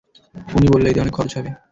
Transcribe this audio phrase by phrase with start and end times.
[0.55, 1.49] উনি বলল, এতে অনেক খরচ হবে।